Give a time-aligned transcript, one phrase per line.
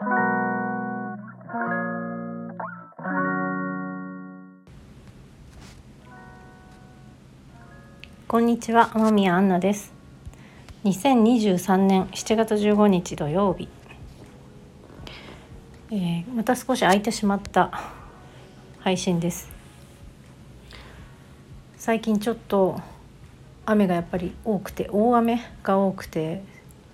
[0.00, 0.04] こ
[8.38, 9.92] んにちは天宮アンナです。
[10.84, 13.68] 2023年7月15日土曜日、
[15.90, 17.92] えー、また少し空いてしまった
[18.78, 19.50] 配信です。
[21.76, 22.80] 最近ちょっと
[23.66, 26.44] 雨がやっぱり多くて大雨が多くて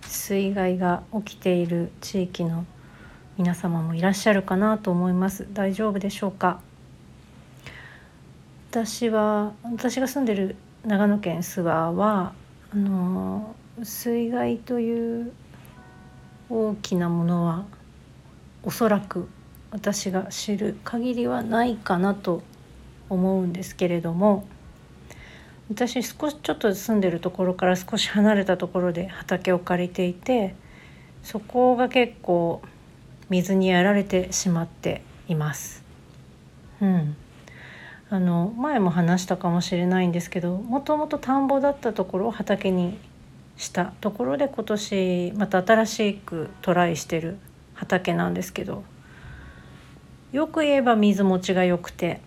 [0.06, 2.64] 水害が起きている地域の
[3.36, 5.48] 皆様もいらっしゃるかなと思います。
[5.52, 6.60] 大丈夫でしょうか？
[8.70, 10.56] 私は私が住んでる
[10.86, 12.32] 長野県諏訪は
[12.72, 15.32] あの水害という
[16.48, 17.64] 大きなものは
[18.62, 19.28] おそらく
[19.70, 22.42] 私が知る限りはないかなと
[23.08, 24.46] 思うんですけれども
[25.68, 30.54] 私少しちょっと住んでるところから少し離れたところで畑を借りていて
[31.22, 32.62] そこが結構
[33.30, 35.82] 水にやられてしまっています。
[36.80, 37.16] うん、
[38.10, 42.98] あの前も話したかもしれないんですけどもともと田んぼだったところを畑に
[43.56, 47.38] したところで今年また新しくトライしてる
[47.74, 48.84] 畑なんですけど
[50.32, 52.20] よく言えば水持ちが良くて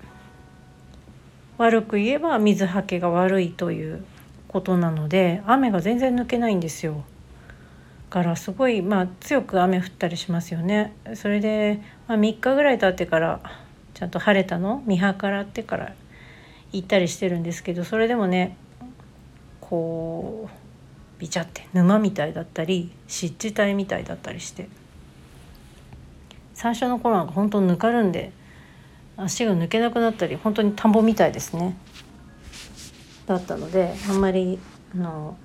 [1.58, 4.06] 悪く言えば水はけが悪いという
[4.48, 7.04] ことなので雨が全然抜けないんですよ。
[8.10, 10.96] からすごいまあ強く雨降ったりしますよね。
[11.16, 13.42] それで、まあ、3日ぐらい経ってから
[13.94, 14.82] ちゃんと晴れたの？
[14.86, 15.94] 見計らってから
[16.72, 18.56] 行ったりしてるんですけどそれでもね
[19.62, 24.70] こうビチャって沼みたいだったり湿地帯みたいだったりして。
[26.54, 28.32] 最初の頃なんか本当ぬかるんで
[29.16, 31.78] 足が抜けなくなったり本当に田んぼみたいですね。
[33.28, 34.58] だったのであんまり
[34.96, 35.38] あの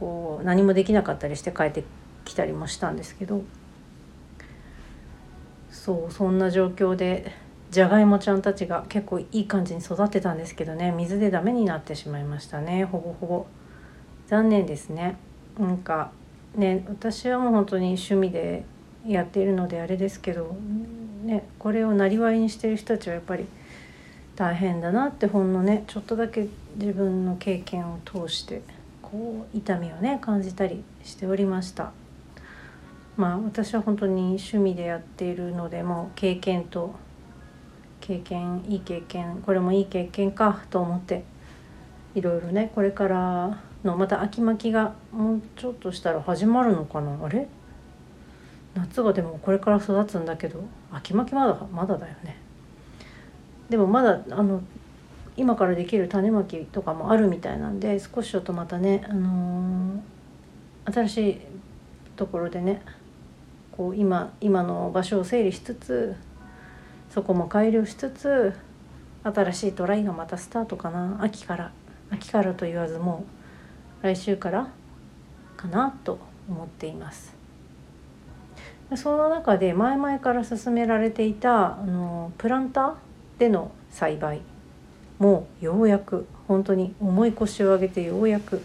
[0.00, 1.84] こう何もできなかったりして帰って
[2.24, 3.42] きたりもしたんですけど
[5.70, 7.32] そうそんな状況で
[7.70, 13.46] じゃがいもちゃんたちが結構いい感じに育ってたんですけどね水でダメになってしまいましたねほぼほぼ。
[14.30, 15.16] 残念ですね。
[15.58, 16.12] なんか
[16.54, 18.64] ね私はもう本当に趣味で
[19.04, 20.56] やっているのであれですけど
[21.24, 23.46] ねこれをなりわいにしてる人たちはやっぱり
[24.36, 26.46] 大変だなってほんのねちょっとだけ
[26.76, 28.62] 自分の経験を通して
[29.10, 31.92] こう痛みをね感じたりしておりました。
[33.16, 36.94] まあ私は本当に趣味でやっているのでもう経験と
[38.00, 41.24] 経験いい経験これもいい経験かと思って
[42.14, 47.18] いろいろねこれからのまた秋巻きがもうちょっとしたら始まるのかな？
[47.22, 47.46] あれ？
[48.74, 50.62] 夏はでもこれから育つんだけど
[50.92, 52.38] 秋巻きまだまだだよね。
[53.68, 54.62] でもまだあの
[55.40, 61.40] 今からできる種まきとかもあるみたいなんで少しちょっとまたね、あのー、新しい
[62.14, 62.82] ところでね
[63.72, 66.14] こう今今の場所を整理しつつ
[67.08, 68.52] そこも改良しつつ
[69.24, 71.72] 新しいトライがまたスタートかな秋から
[72.10, 73.24] 秋からと言わずも
[74.02, 74.68] う来週から
[75.56, 76.18] かなと
[76.50, 77.34] 思っています。
[78.94, 84.42] その中で前々から進められていたあのプランターでの栽培
[85.20, 88.62] もうようやく本当に重い腰を上げてようやく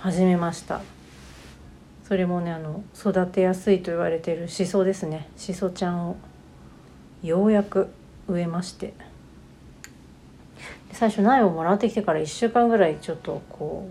[0.00, 0.80] 始めました。
[2.08, 5.28] それもねあの育てやすいと言われているしそですね。
[5.36, 6.16] しそちゃんを
[7.22, 7.88] ようやく
[8.28, 8.94] 植えまして。
[10.92, 13.90] 最初苗をもらってきてから1週間ぐらいちょっとこ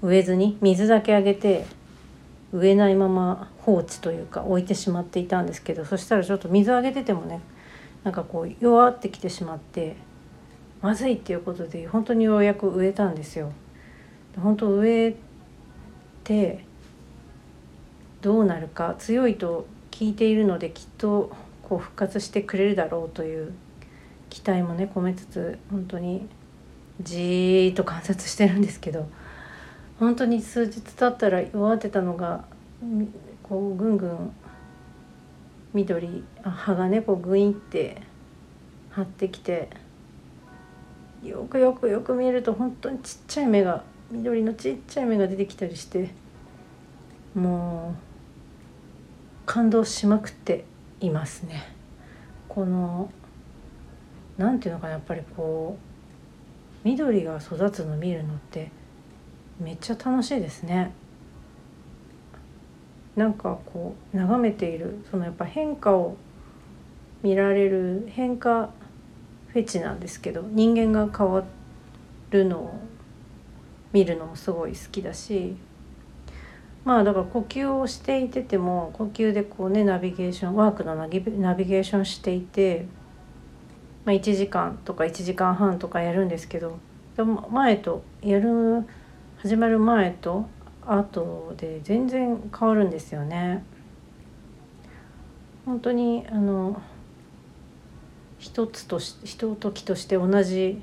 [0.00, 1.66] う植えずに水だけあげて
[2.54, 7.40] 植えないまま放置というか置いてしまっていたんですけどそしたらちょっと水あげててもね
[8.04, 9.96] なんかこう弱ってきてしまって
[10.80, 13.52] まずいっていうことで本当にようやく植えたんですよ。
[14.36, 15.16] 本当植え
[16.22, 16.64] て
[18.20, 21.32] どうなるか強いと聞いているのできっと
[21.62, 23.52] こう復活してくれるだろうという
[24.30, 26.28] 期待もね込めつつ本当に
[27.02, 29.08] じーっと観察してるんですけど
[29.98, 32.44] 本当に数日経ったら弱ってたのが
[33.42, 34.32] こうぐんぐん
[35.78, 38.02] 緑葉がねこうグインって
[38.90, 39.68] 張ってきて
[41.22, 46.10] よくよくよく見ると本当にちっちゃい芽が緑のちっちゃい芽が出てきたりして
[47.34, 50.64] もう感動しまくって
[51.00, 51.62] いますね。
[52.48, 53.10] この
[54.36, 55.78] なんていうのかなやっぱりこ
[56.84, 58.70] う緑が育つの見るのって
[59.60, 60.92] めっちゃ楽しいですね。
[63.18, 66.16] なんかこう眺めているそのやっぱ変化を
[67.22, 68.70] 見られる変化
[69.48, 71.42] フェチなんですけど人間が変わ
[72.30, 72.80] るのを
[73.92, 75.56] 見るのもすごい好きだし
[76.84, 81.20] まあだから呼吸をしていてても呼吸でこうねナビゲーションワークのナビ
[81.64, 82.86] ゲーションしていて、
[84.04, 86.78] まあ、1時間とか1時間半とかやるんですけど
[87.16, 88.86] でも前とやる
[89.38, 90.48] 始まる前と
[90.88, 93.62] 後で全然変わるんですよね。
[95.66, 96.80] 本当にあの
[98.38, 100.80] 一つとしひとときとして同じ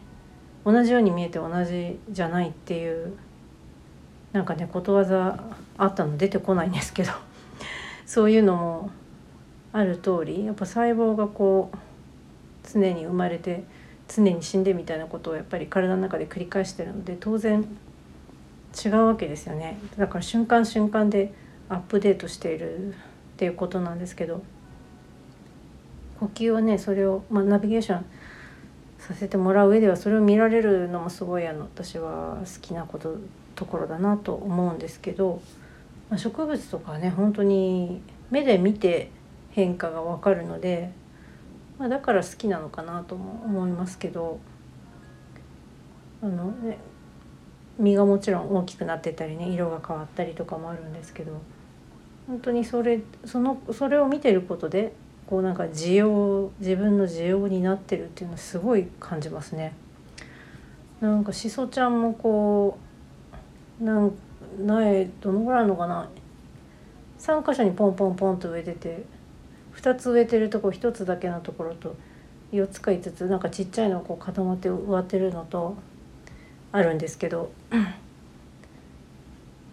[0.64, 3.14] 同じように見えて同じじゃないっていう
[4.32, 5.44] なんかねことわざ
[5.78, 7.12] あったの出てこないんですけど
[8.06, 8.90] そういうのも
[9.74, 11.78] ある通りやっぱ細胞がこう
[12.64, 13.64] 常に生まれて
[14.08, 17.66] 常に死んでみたいなことをやっぱり体の中で繰り返してるので当然
[18.76, 19.80] 違うわけですよね。
[19.98, 21.34] だから瞬間瞬間で
[21.70, 24.44] アップデートしているっていうことなんですけど
[26.20, 28.06] 呼吸をねそれを、まあ、ナビゲーション
[29.00, 33.18] させてもらう上ではそれを見られるのもすごいあの私は好きなこと
[33.56, 35.42] ところだなと思うんですけど、
[36.10, 38.02] まあ、植物とかね本当に
[38.32, 39.12] 目で見て
[39.52, 40.92] 変化がわかるので、
[41.78, 44.40] まあ、だから好きなのかなとも思いますけど
[46.22, 46.78] あの、ね、
[47.78, 51.42] 実がもちろん大きくなってたりね色が変わったりとかもあるんですけど
[52.28, 54.94] 本当にそれそのそれを見てることで
[55.28, 59.74] こうなんか需要自分の需要になってるっていうのはすごい感じますね。
[61.02, 62.78] なんかしそちゃんもこ
[63.82, 64.14] うなん
[64.60, 66.10] 苗どのぐらいあるのかな
[67.20, 69.04] 3箇所にポンポンポンと植えてて
[69.76, 71.96] 2つ植えてるとこ1つだけのところと
[72.54, 75.76] 4つか5つなんかちっちゃいのこう固まって植わってるのと
[76.76, 77.52] あるんですけど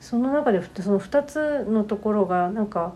[0.01, 2.95] その中でその2つのところがなんか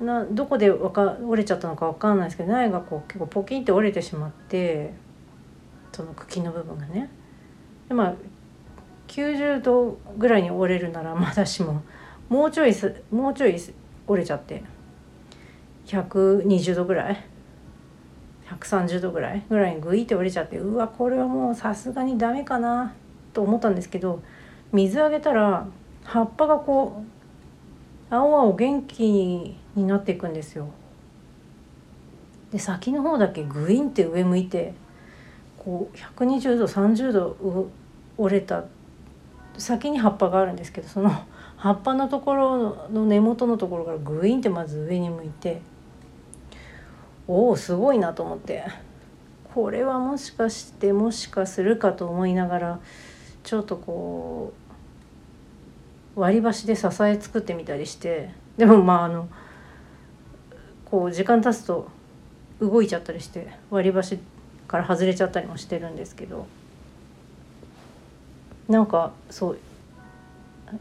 [0.00, 4.94] などこでわか折れちゃったのか分かんないですけど苗がこう結構ポキンって折れてしまって
[5.92, 7.10] その茎の部分がね。
[7.88, 8.14] でまあ
[9.08, 11.82] 90度ぐらいに折れるならまだしも
[12.28, 13.56] もうちょいすもうちょい
[14.06, 14.62] 折れちゃって
[15.86, 17.24] 120度ぐらい
[18.48, 22.94] 130度ぐらいぐらいにグイって折れちゃってうわこれはもうさすがにダメかな
[23.32, 24.22] と思ったんですけど
[24.72, 25.66] 水あげたら
[26.04, 27.04] 葉っぱがこ
[28.10, 30.68] う青々元気になっていくんですよ。
[32.50, 34.74] で先の方だけグインって上向いて
[35.58, 37.70] こう120度30度
[38.18, 38.64] 折れた
[39.56, 41.10] 先に葉っぱがあるんですけどその
[41.56, 45.62] 葉っぱのところの根元のところからグインってまず上に向いて
[47.28, 48.64] おおすごいなと思って
[49.54, 52.80] これはもしかしてもしかするかと思いながら
[53.44, 54.52] ちょっとこ
[56.16, 59.28] う割り箸で支え作ってみたりしてでもまああの
[60.84, 61.88] こう時間経つと
[62.60, 64.18] 動いちゃったりして割り箸
[64.68, 66.46] から外れちゃったりもしてるんですけど
[68.68, 69.58] なんかそう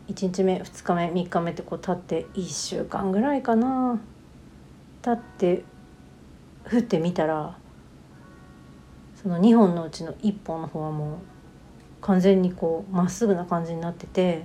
[0.09, 3.99] 1日目2日目3日目ってこう経って1週間ぐらいかな
[5.01, 5.63] 経って
[6.71, 7.57] 降ってみたら
[9.21, 11.17] その2本のうちの1本の方はもう
[12.01, 14.43] 完全にこうまっすぐな感じになってて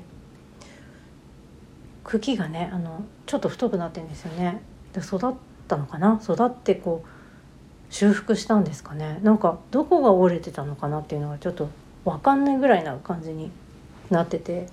[2.05, 4.61] 茎がねあのちょっと太くなってんですよね。
[4.93, 5.35] で育っ
[5.67, 6.21] たのかな？
[6.23, 7.09] 育ってこう
[7.93, 9.19] 修復したんですかね？
[9.23, 11.69] なんかどこが折れてたのかなっていうのがちょっと
[12.05, 13.51] 分かんないぐらいな感じに
[14.11, 14.69] なってて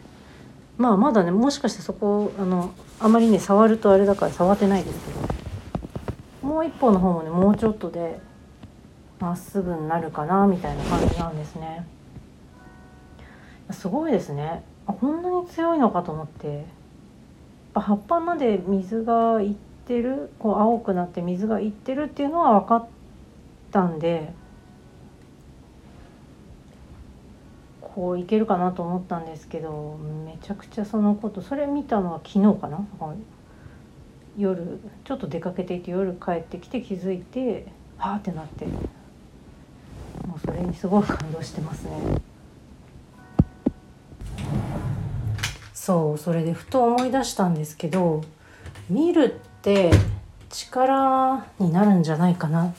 [0.77, 8.19] まあまだねもしかしてそこあのあまりね触るとあれだから触ってないですけどもう一方の方もねもうちょっとで
[9.19, 11.87] まっすぐになるかなみたいな感じなんですね。
[13.71, 14.63] すごいですね。
[14.85, 16.65] こんなに強いのかと思って。
[17.73, 19.55] 葉っぱまで水がいっ
[19.87, 22.87] てるこう青くなって水がいってるっていうのは分かっ
[23.71, 24.33] たんで。
[27.95, 32.83] こういけるかなと思ったんですけどめちゃくちゃそのことそれ見たのは昨日かな？
[34.35, 37.67] 夜ちょっと出かけていて夜帰ってきて気づいて
[37.99, 38.65] はあってなって。
[38.65, 41.91] もうそれにすごい感動してますね。
[45.85, 48.23] そうそれでふと思い出したんですけど
[48.89, 49.91] 見るって
[50.49, 52.73] 力になるんじゃないかなっ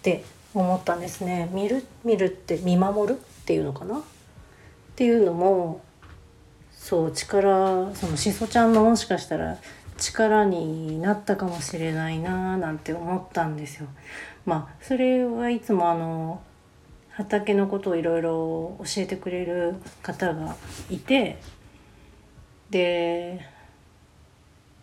[0.00, 3.98] て思ったんですね見る見るって見守るっていうのかな？
[3.98, 4.02] っ
[4.94, 5.80] ていうのも
[6.70, 9.58] そう力そのしそちゃんのもしかしたら
[9.98, 13.88] 力になったかもしれないなーなんて思ったんですよ。
[14.46, 16.40] まあそれはいつもあの
[17.10, 20.54] 畑のことをいろいろ教えてくれる方が
[20.90, 21.40] いて
[22.74, 23.40] で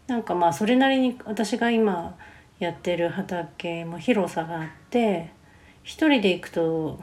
[0.07, 2.15] なんかまあそれなりに私が今
[2.57, 5.31] やってる畑も広さがあって
[5.83, 7.01] 一人で行くと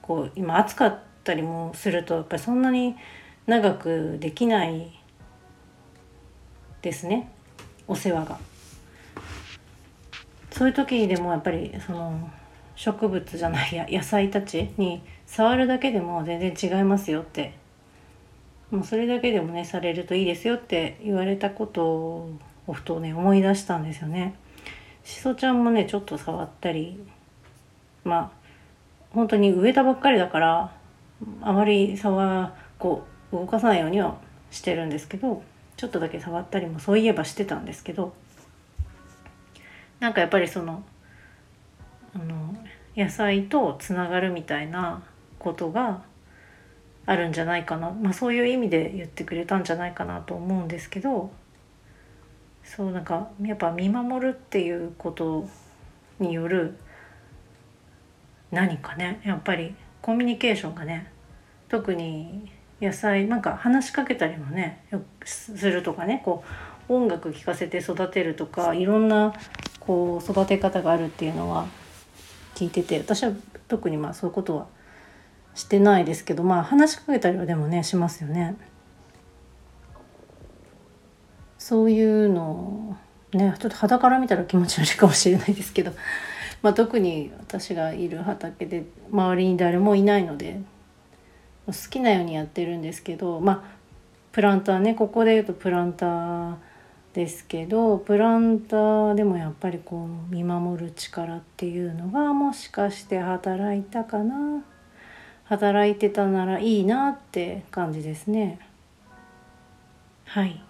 [0.00, 2.94] こう今暑かったりもするとやっぱりそんなに
[3.48, 4.96] 長くできない
[6.80, 7.32] ですね
[7.88, 8.38] お世話が。
[10.52, 12.30] そういう時でもやっぱりその
[12.76, 17.54] 植物じゃないや野菜たちに触るだけでも全然違いますよって
[18.70, 24.34] もうそれだけでもねされるといいですよって言われたことをふとね思い出したんですよね。
[25.04, 27.02] しそちゃんもねちょっと触ったり
[28.04, 28.30] まあ
[29.12, 30.72] 本当に植えたばっかりだから
[31.40, 34.18] あまり触こう動かさないようには
[34.50, 35.42] してるんですけど
[35.76, 38.12] ちょっとだけ触ったりもそういえばしてたんですけど
[40.00, 40.82] なんかやっぱりその
[42.14, 42.54] あの
[42.96, 45.02] 野菜とつながるみたいな
[45.38, 46.02] ことが
[47.08, 51.30] あるんじゃないかな、まあ、そういう意味で言ってくれたんじゃないかなと思うんですけど
[52.62, 55.48] そうなんかやっぱ見守るっていうこと
[56.20, 56.76] による
[58.50, 61.10] 何かねやっぱりコミュニケーションがね
[61.70, 64.84] 特に野菜なんか話しかけたりもね
[65.24, 66.44] するとかねこ
[66.90, 69.32] う音楽聴かせて育てるとかいろんな
[69.80, 71.66] こう育て方があるっていうのは
[72.54, 73.32] 聞いてて私は
[73.66, 74.66] 特にまあそういうことは
[75.58, 78.56] してないですけどまあ話しかけたりはでもねしますよね。
[81.58, 82.96] そういうの
[83.32, 85.92] ねちょっと肌から見たら気持ち悪いかもしれないですけど、
[86.62, 90.60] まあ、特に私がいる畑で周りに誰もいないので
[91.66, 93.62] 好きなようにやってるんですけどまあ
[94.30, 96.54] プランターねここで言うとプランター
[97.14, 104.62] ですけどプランターでもやっぱりこう見守る力っていうのがもしかして働いたかな
[105.48, 108.60] 働いてたならいいなって感じですね。
[110.26, 110.62] はい。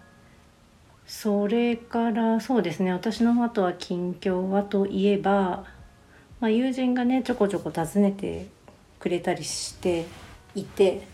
[1.05, 2.93] それからそうですね。
[2.93, 5.65] 私のあとは近況はといえば、
[6.39, 8.47] まあ、友人がねちょこちょこ訪ねて
[9.01, 10.07] くれたりして
[10.55, 11.09] いて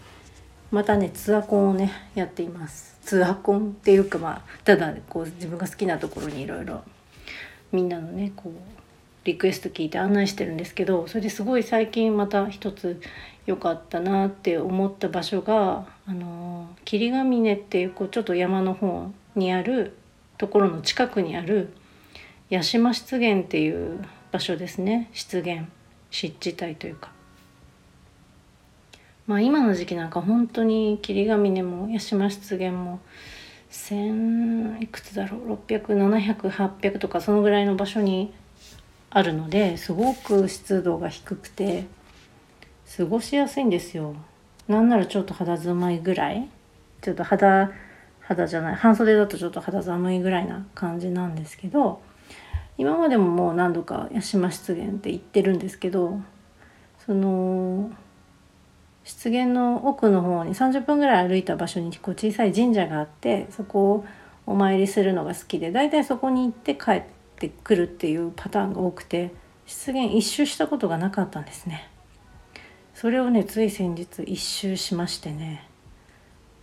[0.71, 2.99] またねツアコンをねやっています。
[3.03, 6.83] ツアコンっていうかまあただこう自分が好きなところにいろいろ
[7.73, 8.84] みんなのねこう
[9.25, 13.01] リクエスト聞いて案内してるんですけどそれですごい最近また一つ
[13.47, 19.97] 良かったなって思った場所があの霧ヶ峰っていうこうちょっと山の方にある
[20.39, 21.73] ところの近くにある
[22.51, 25.09] 八島湿原っていう場所ですね。
[25.13, 25.67] 湿原。
[26.11, 27.11] 湿地帯というか。
[29.27, 33.01] まあ今の時期なんか本当に霧ヶ峰も八島湿原も
[33.71, 38.33] 1,000いくつだろう？600700800とかそのぐらいの場所に
[39.15, 41.87] あるのですごく湿度が低くて
[42.97, 44.17] 過ごしやすいんですよ。
[44.67, 46.49] なんならちょっと肌寒いぐらい
[47.01, 47.71] ちょっと肌
[48.19, 52.01] 肌じゃない半袖だとちょっと肌寒いぐらいな感じなんですけど
[52.77, 56.21] 今までももう何度か八島湿原って行ってるんですけど
[57.07, 57.93] その
[59.05, 64.05] 湿原の奥の方に30分ぐらい歩いた場所にこう小さい神社があってそこを
[64.47, 67.03] お参りするのが好きで大体そこに行って帰っ
[67.49, 69.33] てくるっていうパターンが多くて
[69.67, 71.89] 湿原一周したことがなかったんですね。
[72.95, 75.69] それをねつい先日一周しましてね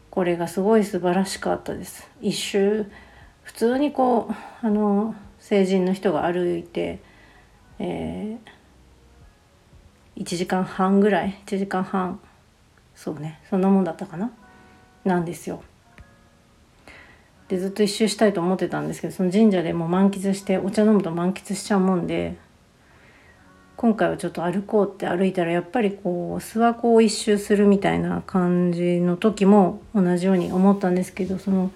[0.10, 2.86] これがすごい素晴らしかったです一周
[3.44, 7.00] 普通にこうあの成人の人が歩いて、
[7.80, 12.22] えー、1時間半ぐらい1時間半
[12.96, 14.32] そうねそんなもんだったかな？
[15.04, 15.64] なんですよ。
[17.52, 22.38] でずっと一周したいと思ってたんですけどその神社でも満喫してお茶飲むと満喫しちゃうもんで
[23.76, 31.72] 今回はちょっと歩こうって歩いたらやっぱりこう諏訪湖を一周するみたいな感じの時も同じように思ったんですけどその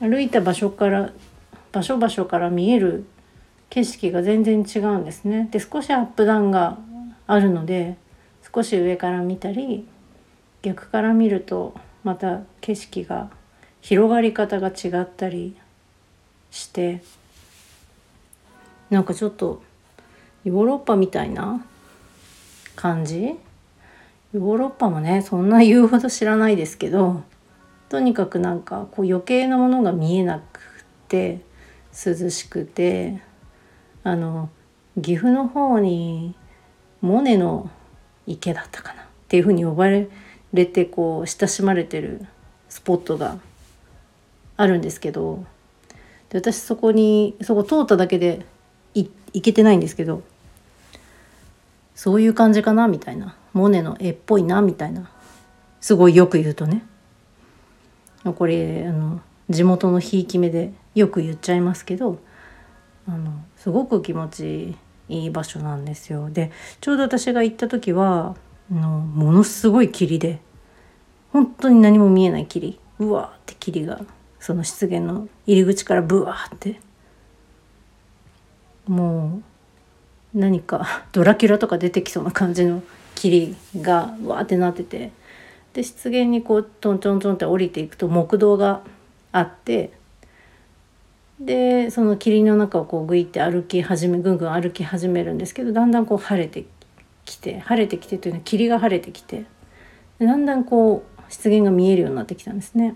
[0.00, 1.12] 歩いた場所から
[1.70, 3.04] 場所場所から見える
[3.68, 5.48] 景色が全然違うんですね。
[5.50, 6.78] で少しアップダウンが
[7.26, 7.98] あるので
[8.54, 9.86] 少し上から見たり
[10.62, 13.28] 逆から見るとまた景色が
[13.84, 15.54] 広がり方が違ったり
[16.50, 17.02] して
[18.88, 19.62] なんかちょっと
[20.42, 21.62] ヨーロッパみたいな
[22.76, 23.34] 感じ？
[24.32, 27.24] ヨーロッパもねそんな言うほど知らないですけど
[27.90, 31.40] とにかくなんかこう余計なものが見えなくて
[31.92, 33.20] 涼しくて
[34.02, 34.48] あの
[34.98, 36.34] 岐阜の方に
[37.02, 37.70] モネの
[38.26, 40.08] 池だったかなっていうふうに呼ばれ
[40.64, 42.24] てこう親しまれてる
[42.70, 43.36] スポットが
[44.56, 45.44] あるんですけど
[46.30, 48.44] で私そこにそこ通っただけで
[48.94, 49.08] 行
[49.40, 50.22] けてないんですけど
[51.94, 55.10] そういう感じかなみたいなモネの絵っぽいなみたいな
[55.80, 56.84] すごいよく言うとね
[58.24, 59.20] これあの
[59.50, 62.18] 地元のひいき目でよく言っちゃいますけど
[63.06, 64.76] あのすごく気持ち
[65.08, 66.30] いい場所なんですよ。
[66.30, 68.36] でちょうど私が行った時は
[68.72, 70.40] あのものすごい霧で
[71.32, 74.00] 本当に何も見えない霧うわーって霧が
[74.44, 76.78] その湿原の入り口からブワーって。
[78.86, 79.40] も
[80.34, 82.82] う何か ドラキュラとか出てきそうな感じの
[83.14, 85.12] 霧がわーってなってて。
[85.72, 88.82] で湿原にこうトントントンって降りていくと木道が
[89.32, 89.92] あって。
[91.40, 96.66] でその霧の中をこうグイって歩き始めぐんぐん歩き始めるんですけどだんだんこう晴れて
[97.24, 99.46] きて晴れてきてというのは霧が晴れてきて。
[100.18, 102.94] だんだんこう湿原が見えるようになってきたんですね。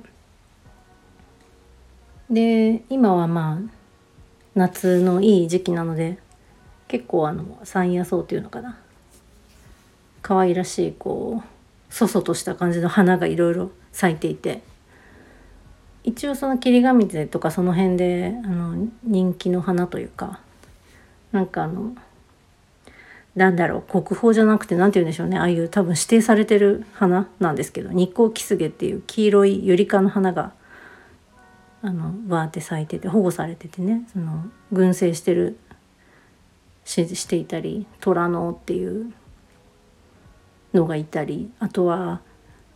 [2.30, 3.58] で今はまあ
[4.54, 6.18] 夏のいい時期なので
[6.86, 8.78] 結構あの山野草っていうのかな。
[10.20, 14.62] 可愛らしいこうそそとした感じの花がいろいろ咲いていて。
[16.04, 20.40] 一応その霧ヶ峰とかその辺であの人気の花というか
[21.32, 21.94] なんかあの
[23.36, 25.38] なんだろう国宝じゃなくて何て言うんでしょうね。
[25.38, 30.52] ああいう多分指定されてる花なんですけど日光キスゲっていう黄色いユリ科の花が
[31.80, 35.58] あのわーって咲いてて保護されててねその群生してる
[36.84, 39.12] ししていたり虎のっていう
[40.74, 42.20] のがいたりあとは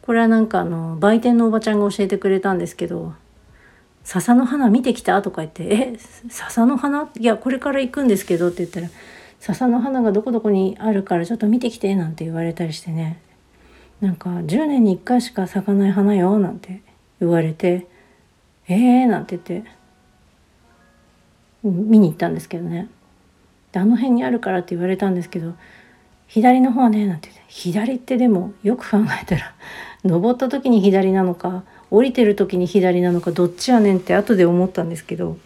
[0.02, 3.14] これはなんかあの売店のおばちゃんが教えてくれたんですけど
[4.04, 5.96] 「笹の花見てきた?」とか言って「え
[6.28, 7.08] 笹の花？
[7.18, 8.88] いやこれから行くんですけど」って言ったら
[9.40, 13.20] 「笹の花がどこどこにあるからちょっと見てきて」なんて言われたりしてね
[14.00, 16.82] なんか10年に1回しか咲かない花よなんて
[17.20, 17.86] 言われて
[18.68, 19.82] 「えー」なんて言って。
[21.62, 22.88] 見に行ったんですけどね。
[23.70, 25.54] であの辺にあるからって言われたんですけど
[26.26, 27.42] 左の方はねなんて言って。
[27.48, 29.54] 左ってでもよく考えたら
[30.04, 35.36] 登った時に左なのか降りてる時に左なのかどっちやねんって後で思ったんですけど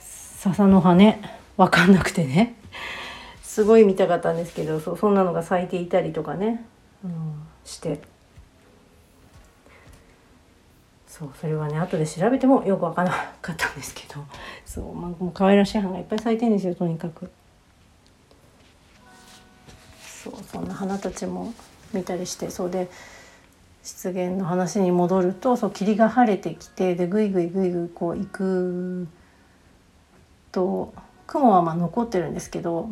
[0.00, 1.20] 笹の葉ね
[1.56, 2.54] 分かんなくてね。
[3.42, 6.64] すごい見たかったんですけどそそんなのが咲いていたりとかね、
[7.04, 7.10] うん、
[7.64, 8.00] して。
[11.18, 14.24] そうそれはね後で調べてもよく分からなかったんですけど
[14.64, 17.30] そう、まあ、もう可愛らしい花がいっぱい咲いてるんですよとにかく。
[20.00, 21.54] そうそんな花たちも
[21.92, 22.90] 見たりしてそうで
[23.82, 29.08] 湿原の話に戻るとそう霧が晴れてきてでぐいぐいぐいぐいこう行く
[30.52, 30.92] と
[31.26, 32.90] 雲はまあ残ってるんですけど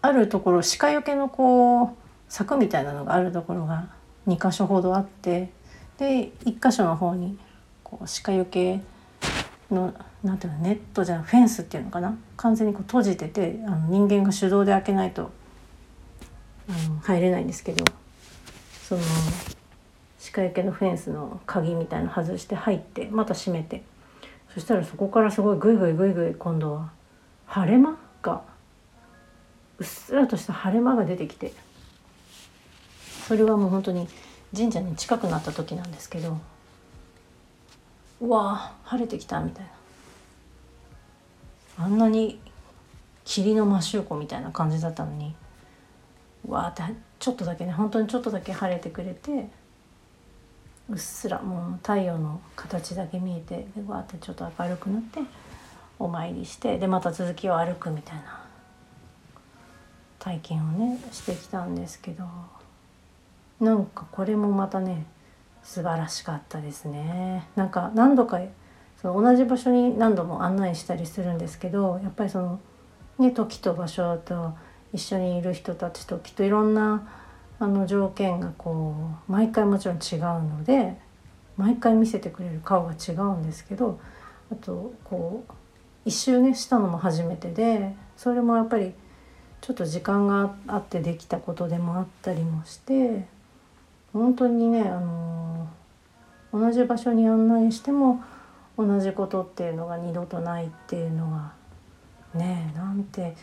[0.00, 1.88] あるところ鹿よけのこう
[2.28, 3.88] 柵みたいなのがあるところが
[4.26, 5.50] 2箇所ほどあって
[5.98, 7.38] で1箇所の方に
[7.82, 8.80] こう鹿よけ
[9.70, 12.16] のなんていうのネットじゃフェンスっていうのかな？
[12.36, 15.30] 完全にこう閉じててあの人間が手動で開けないと
[16.68, 17.84] あの入れないんですけど
[18.82, 19.00] その
[20.32, 23.82] 鹿焼けのフェンスの鍵みたいの外して入ってまた閉めて
[24.52, 26.90] そしたらそこからすごいグイグイグイグイ今度は
[27.46, 28.42] 晴れ間が
[29.78, 31.52] うっすらとした晴れ間が出てきて
[33.28, 34.08] それはもう本当に
[34.56, 36.38] 神社に近くなった時なんですけど
[38.20, 39.70] うわ晴れてきたみたいな。
[41.78, 42.40] あんなに
[43.24, 45.34] 霧の摩周湖みたいな感じだったのに
[46.48, 49.50] うわーってちょっとだけね本当にちょっとだけ晴れてくれて
[50.88, 55.20] うっすらもう太陽の形だけ見えてでわーってちょっと明るくなって
[55.98, 58.42] お参りしてでまた続きを歩くみたいな
[60.18, 62.24] 体験をねしてきたんですけど。
[63.60, 65.06] なんかこれもまたね
[65.62, 67.48] 素晴らしかったですね。
[67.56, 68.40] なんか何度か
[69.00, 72.60] その同じ場所に何度も案内したりするんですけどやっぱりその
[73.18, 74.54] ね時と場所と
[74.92, 77.08] 一緒にいる人たちときっといろんな
[77.58, 78.94] あの条件がこ
[79.28, 80.96] う毎回もちろん違うので
[81.56, 83.98] 毎回見せてくれる顔が違うんですけど
[84.52, 85.52] あとこう
[86.04, 88.92] 一周ねしたのも初めてでそれもやっぱり
[89.60, 93.26] ちょっと時間があってできたことでもあったりもして
[94.16, 95.68] 本当にね、あの
[96.52, 98.22] 同じ場所に案内しても
[98.78, 101.52] 同じことっていうのが二度とないっていうのは
[102.34, 103.36] ねなんて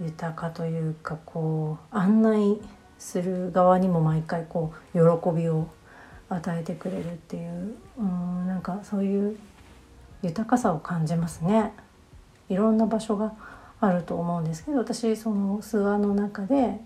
[0.00, 2.58] 豊かというかこう案内
[2.98, 5.68] する側にも毎回こう喜びを
[6.28, 9.38] 与えてくれるっていううんなんかそういう
[10.22, 11.72] 豊かさを感じますね。
[12.48, 13.34] いろんな場所が
[13.80, 16.80] あると思うんですけど私その諏訪の中で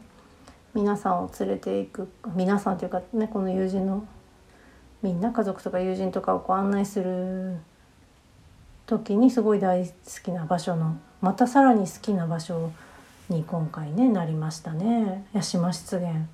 [0.74, 4.06] 皆さんを連れていく皆さんというかねこの友人の
[5.02, 7.56] みんな家族とか友人とかをこう案内する
[8.86, 12.72] 時にすごい大好きな場所のまたさらに好きな場所
[13.28, 15.24] に今回ねなりましたね。
[15.32, 16.26] 八島湿原。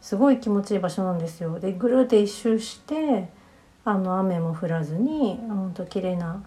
[0.00, 1.58] すごい気持ちいい場所なんですよ。
[1.60, 3.28] でぐるって一周して
[3.84, 6.42] あの雨も降らずにほんと綺麗な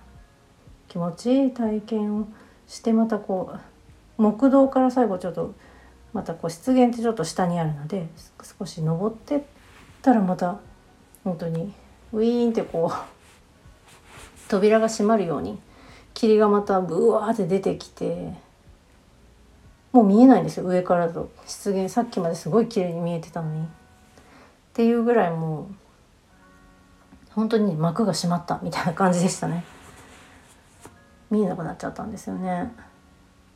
[0.88, 2.28] 気持ちいい体験を
[2.68, 3.54] してまたこ
[4.18, 5.54] う木道から最後ちょっと
[6.14, 8.08] またこう湿原ってちょっと下にあるので
[8.60, 9.42] 少し登ってっ
[10.02, 10.60] たらまた
[11.24, 11.74] 本当に
[12.12, 15.60] ウィーンってこう扉が閉まるように
[16.14, 18.34] 霧がまたブワーって出てきて
[19.92, 21.32] もう見えないんですよ上からと。
[21.46, 23.64] 湿原さっきまですごい綺麗に見えてたのに。
[23.64, 23.68] っ
[24.74, 25.76] ていうぐらいもう
[27.32, 29.66] 本当に幕が閉まったみたいな感じでしたね。
[31.30, 32.72] 見えなくなっちゃったんですよね。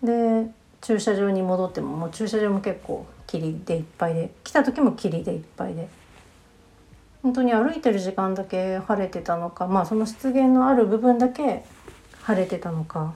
[0.04, 0.50] で
[0.86, 5.90] 駐車場に戻ってももう駐車場も結構霧でいっぱいで来た時も霧でいっぱいで
[7.24, 11.66] 本当に歩いてる時間だけ晴れてたのかまあその湿原のある部分だけ
[12.22, 13.16] 晴れてたのか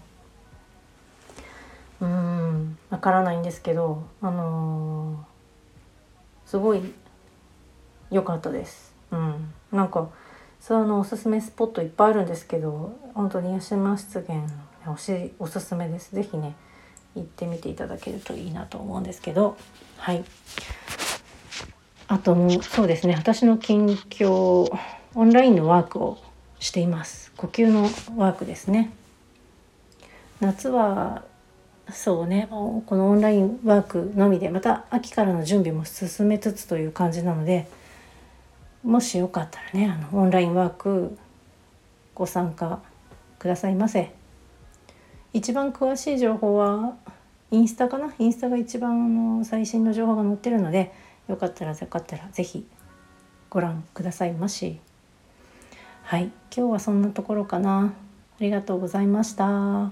[2.01, 6.82] うんわからないんですけどあのー、すごい
[8.10, 8.95] 良かったです。
[9.12, 10.10] うん、なんか
[10.60, 14.41] ツアーのおすすめスポットいっぱいあるんですけど本当に八島湿原
[14.91, 16.15] おしおすすめです。
[16.15, 16.55] 是非ね
[17.15, 19.58] 行ってみていただけるといいなと思うんですけど。
[19.98, 20.24] はい。
[22.08, 23.15] あともそうですね。
[23.15, 24.30] 私の近況
[25.15, 26.17] オンラインのワークを
[26.60, 27.32] しています。
[27.38, 27.84] 呼吸の
[28.17, 28.91] ワークですね。
[30.39, 31.24] 夏は
[31.91, 32.48] そうね。
[32.50, 37.67] このオンラインワークのみでまた秋からの準備も進めつつという感じなので
[38.84, 41.17] もしよかったらねあのオンラインワーク
[42.15, 42.80] ご参加
[43.38, 44.18] くださいませ。
[45.34, 46.96] 一番詳しい情報は
[47.52, 48.13] インスタかな？
[48.20, 50.92] インスタが一番の最新の情報が載ってるので
[51.28, 52.65] よかったらよかったら是非
[53.50, 54.80] ご覧くださいまし。
[56.04, 57.94] はい今日はそんなところかな。
[58.39, 59.92] ありがとうございました。